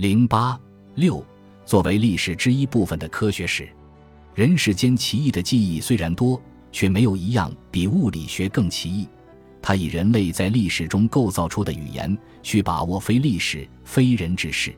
[0.00, 0.58] 零八
[0.94, 1.22] 六，
[1.66, 3.68] 作为历史之一部分的科学史，
[4.34, 6.40] 人世间奇异的记忆虽然多，
[6.72, 9.06] 却没有一样比物理学更奇异。
[9.60, 14.74] 它以人类在历史中构造出的语言，去把握非历史、非人之事。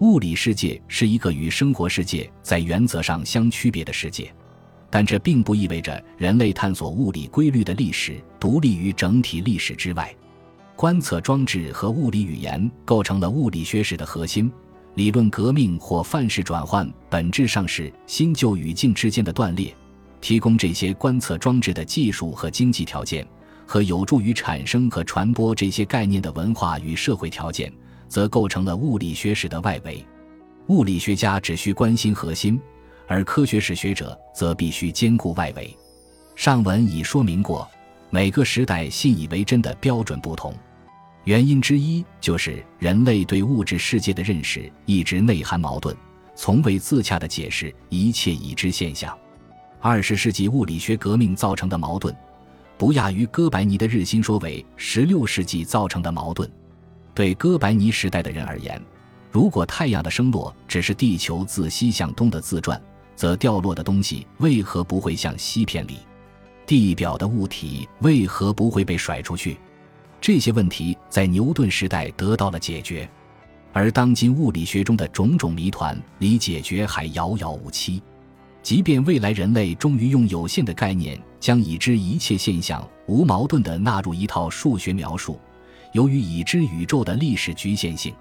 [0.00, 4.30] 物理世界是一个与生活世界在原则上相区别的世界，
[4.90, 10.14] 但这并不意味着人类探索物理规律的历史独立于整体历史之外。
[10.80, 14.50] 观测装置和物理语言构成了物理学史的核心。
[14.94, 19.76] 理论革命或范式转换本质上是新旧语境之间的断裂。
[20.22, 23.28] 提供这些观测装置的技术和经济条件，
[23.66, 27.70] 和有助于产生和传播这些概念的文化与社会条件，
[28.08, 30.02] 则构成了物理学史的外围。
[30.68, 32.58] 物理学家只需关心核心，
[33.06, 35.76] 而科学史学者则必须兼顾外围。
[36.36, 37.68] 上文已说明过，
[38.08, 40.54] 每个时代信以为真的标准不同。
[41.24, 45.94] 原因之一就是人类对物质世界的认识一直内含矛盾，
[46.34, 49.16] 从未自洽地解释一切已知现象。
[49.80, 52.14] 二十世纪物理学革命造成的矛盾，
[52.78, 56.50] 不亚于哥白尼的日心说为十六世纪造成的矛盾。
[57.14, 58.82] 对哥白尼时代的人而言，
[59.30, 62.80] 如果太阳的升落只是地球自西向东的自转，
[63.14, 65.98] 则掉落的东西为何不会向西偏离？
[66.66, 69.58] 地表的物体为何不会被甩出去？
[70.20, 73.08] 这些问题在牛顿时代得到了解决，
[73.72, 78.02] 而当今物理学中的种种谜团离解决还遥遥无期。
[78.62, 85.40] 即便未来人类终于用有限的概念将已知一切现象无矛盾地纳入一套数学描述，
[85.94, 88.14] 由于已知宇宙的历史局限性，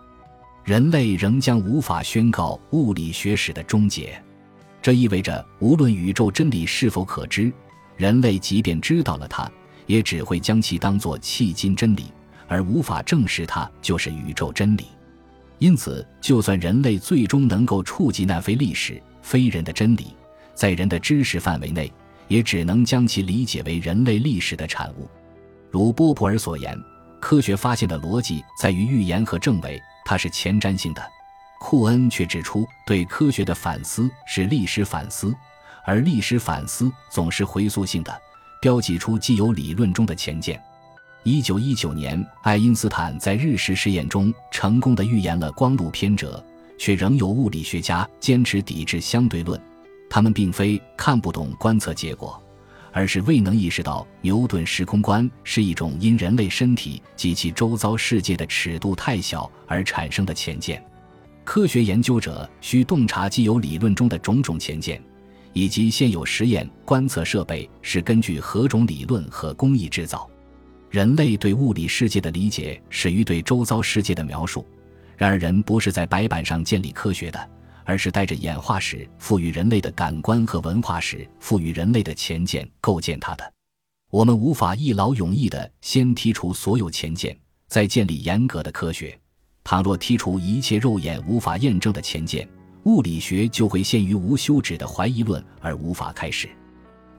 [0.64, 4.18] 人类仍将无法宣告物理学史的终结。
[4.82, 7.52] 这意味着，无论宇宙真理是否可知，
[7.98, 9.52] 人类即便知道了它。
[9.90, 12.14] 也只会将其当作迄今真理，
[12.48, 14.86] 而无法证实它就是宇宙真理。
[15.58, 20.16] 因此，就算人类最终能够触及那非历史、非人的真理，
[20.54, 21.92] 在人的知识范围内，
[22.28, 25.10] 也只能将其理解为人类历史的产物。
[25.72, 26.80] 如波普尔所言，
[27.20, 31.02] 科学发现的逻辑在于预言和证伪，它是前瞻性的。
[31.60, 35.36] 库恩却指出，对科学的反思是历史反思，
[35.84, 38.22] 而历史反思总是回溯性的。
[38.62, 40.62] 标记出既有理论中的前见。
[41.24, 46.44] 一九一九年，爱因斯坦在日食实验中成功的预言了光路偏折，
[46.78, 49.60] 却仍有物理学家坚持抵制相对论。
[50.10, 52.42] 他们并非看不懂观测结果，
[52.92, 60.84] 而是未能意识到牛顿时空观是一种因人类身体及其周遭世界的尺度太小而产生的前见。
[61.44, 65.02] 科学研究者需洞察既有理论中的种种前见。
[65.60, 70.30] 以及现有实验观测设备是根据何种理论和工艺制造？
[70.90, 74.66] 人类对物理世界的理解始于对周遭世界的描述。
[75.18, 77.50] 然而，人不是在白板上建立科学的，
[77.84, 83.54] 而是带着演化史赋予人类的感官和文化史赋予人类的前见构建它的。
[84.10, 87.38] 我们无法一劳永逸地先剔除所有前见，
[87.68, 89.20] 再建立严格的科学。
[89.66, 92.48] 倘若剔除一切肉眼无法验证的前见，
[92.84, 96.50] 物理学就会陷于无休止的怀疑论而无法开始。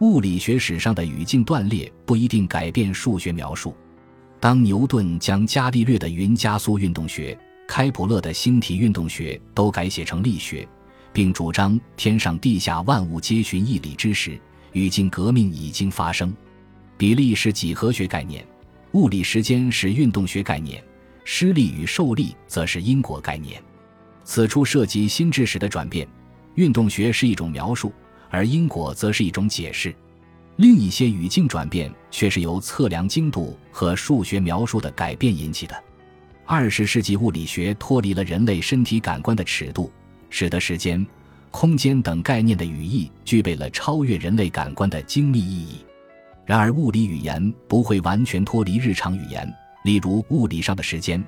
[0.01, 3.75] 物理学史上的语境断裂不一定改变数学描述。
[4.41, 7.39] 当牛顿将伽利略的匀加速运动学、
[7.69, 10.67] 开普勒的星体运动学都改写成力学，
[11.13, 14.41] 并主张天上地下万物皆循一理之时，
[14.73, 16.35] 语境革命已经发生。
[16.97, 18.43] 比例是几何学概念，
[18.93, 20.83] 物理时间是运动学概念，
[21.25, 23.63] 施力与受力则是因果概念。
[24.31, 26.07] 此处涉及新知识的转变，
[26.55, 27.93] 运动学是一种描述，
[28.29, 29.93] 而因果则是一种解释。
[30.55, 35.75] 另一些语境转变却是由测量精度和数学描述的改变引起的。
[36.47, 39.91] 二十世纪物理学脱离了人类身体感官的尺度，
[40.29, 41.05] 使得时间、
[41.51, 45.85] 空间等概念的语义具备了超越人类感官的精密意义。
[46.47, 49.53] 然而，物理语言不会完全脱离日常语言，
[49.83, 51.21] 例如物理上的时间。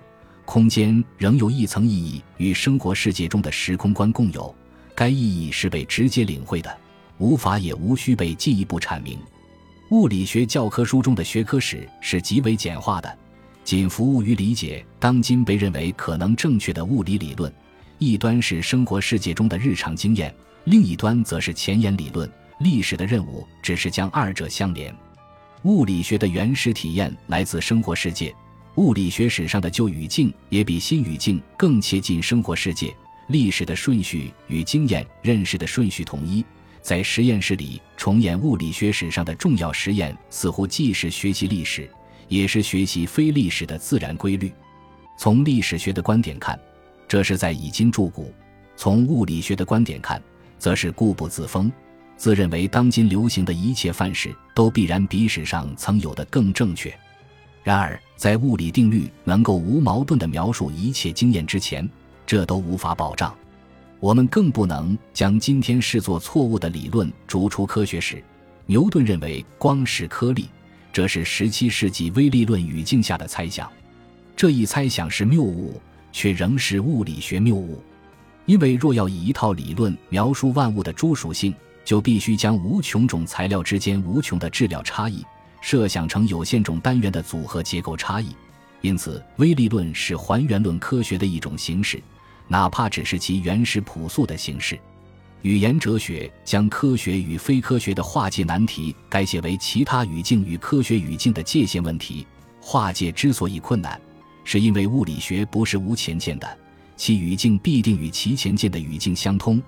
[0.45, 4.55] 空间仍有一层意义，与生活世界中的时空观共有。
[4.95, 6.79] 该意义是被直接领会的，
[7.19, 9.19] 无法也无需被进一步阐明。
[9.91, 13.19] 物理学教科书中的学科史是极为简化的，
[13.65, 17.53] 仅服务于理解当今被认为可能正确的物理理论。
[17.99, 20.35] 一端是生活世界中的日常经验，
[20.65, 22.31] 另一端则是前沿理论。
[22.59, 24.95] 历史的任务只是将二者相连。
[25.63, 28.35] 物理学的原始体验来自生活世界。
[28.77, 32.95] 物理学史上的旧语境也比新语境更贴近生活世界，
[33.29, 36.43] 历史的顺序与经验认识的顺序统一。
[36.81, 41.89] 在实验室里重演物理学史上的重要实验，似乎既是学习历史，
[42.29, 44.51] 也是学习非历史的自然规律。
[45.19, 46.59] 从历史学的观点看，
[47.07, 48.33] 这是在以今注古。
[48.75, 50.21] 从物理学的观点看，
[50.59, 51.71] 则是固步自封，
[52.17, 56.93] 自认为当今流行的一切范式都必然比史上曾有的更正确。
[57.63, 61.89] 然而，在物理定律能够无矛盾地描述一切经验之前，
[62.27, 63.33] 这都无法保障。
[64.01, 68.23] 我们更不能将今天视作错误的理论逐出科学史。
[68.67, 70.49] 牛顿认为光是颗粒，
[70.93, 73.71] 这是17世纪微粒论语境下的猜想。
[74.35, 75.81] 这一猜想是谬误，
[76.11, 77.81] 却仍是物理学谬误。
[78.45, 81.55] 因为若要以一套理论描述万物的诸属性，
[81.85, 85.25] 就必须将无穷种材料之间无穷的质量差异
[85.63, 88.37] 设想成有限种单元的组合结构差异。
[88.83, 92.03] 因此，微粒论是还原论科学的一种形式，
[92.49, 94.79] 哪怕只是其原始朴素的形式。
[95.43, 102.27] 语言哲学将科学与非科学的划界难题改写为其他语境与科学语境的界限问题。
[102.61, 104.01] 划界之所以困难，
[104.45, 106.59] 是因为物理学不是无前见的。
[106.97, 109.61] 其语境必定与其前见的语境相通，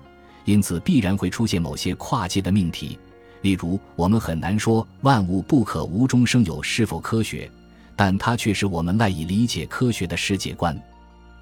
[0.45, 2.97] 因此必然会出现某些跨界的命题。
[3.45, 7.47] 例如，我们很难说万物不可无中生有是否科学，
[7.95, 10.75] 但它却是我们赖以理解科学的世界观。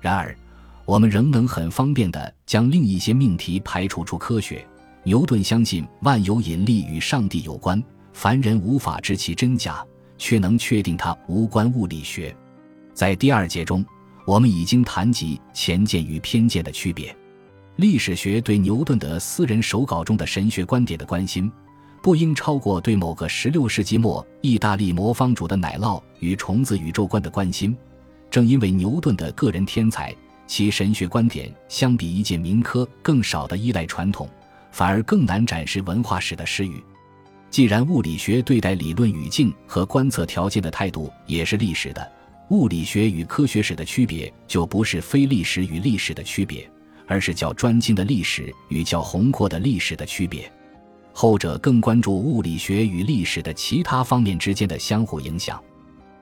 [0.02, 0.36] 然而，
[0.84, 4.68] 我们仍能很方便地将另一些命题排除出科学。
[5.04, 9.82] 牛顿相信万有引力与上帝有关，凡人无法知其真假，
[10.18, 12.36] 却能确定它无关物理学。
[12.94, 13.86] 在第二节中。
[14.26, 17.14] 我们已经谈及前见与偏见的区别。
[17.76, 21.52] 历史学对牛顿的私人手稿中的神学观点的关心，
[22.04, 27.74] 不应超过对某个16世纪末意大利魔方主的奶酪与虫子宇宙观的关心。
[28.30, 30.14] 正因为牛顿的个人天才，
[30.46, 34.30] 其神学观点相比一介民科更少的依赖传统，
[34.70, 36.84] 反而更难展示文化史的诗语。
[37.50, 42.12] 既然物理学对待理论语境和观测条件的态度也是历史的。
[42.50, 46.70] 物理学与科学史的区别，就不是非历史与历史的区别，
[47.08, 50.52] 而是较专精的历史与较宏阔的历史的区别。
[51.14, 55.64] 后者更关注物理学与历史的其他方面之间的相互影响。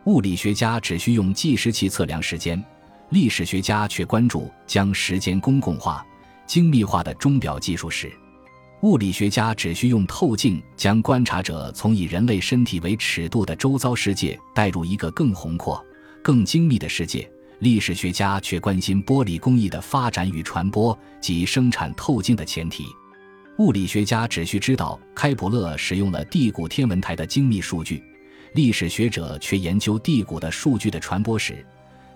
[0.06, 2.62] 物理学家只需用计时器测量时间，
[3.10, 6.06] 历史学家却关注将时间公共化、
[6.46, 8.12] 精密化的钟表技术史。
[8.82, 15.84] 物理学家只需用透镜将观察者从以人类身体为尺度的周遭世界带入一个更宏阔。
[16.24, 22.86] 更精密的世界，历史学家却关心玻璃工艺的发展与传播及生产透镜的前提。
[23.62, 28.04] 物理学家只需知道开普勒使用了地谷天文台的精密数据，
[28.56, 31.64] 历史学者却研究地谷的数据的传播史，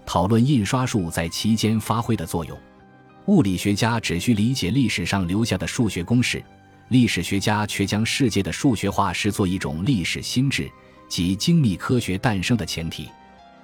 [0.07, 2.57] 讨论印刷术在其间发挥的作用。
[3.27, 6.43] 物理学家只需理解历史上留下的数学公式，
[6.87, 10.67] 历史学家却将世界的数学化视作一种历史心智
[11.07, 13.07] 及精密科学诞生的前提。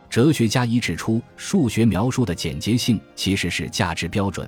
[0.07, 4.47] 哲学家已指出，数学描述的简洁性其实是价值标准，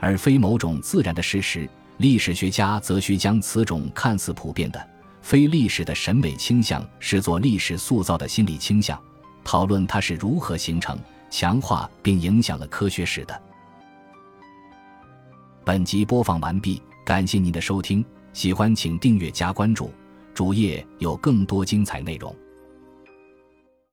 [0.00, 1.70] 而非某种自然的事实。
[1.98, 4.88] 历史学家则需将此种看似普遍的
[5.22, 9.00] 非历史的审美倾向视作历史塑造的心理倾向，
[9.44, 10.98] 讨论它是如何形成、
[11.30, 13.42] 强化并影响了科学史的。
[15.64, 19.90] 本集播放完毕，感谢您的收听，喜欢请订阅加关注，
[20.34, 22.34] 主页有更多精彩内容。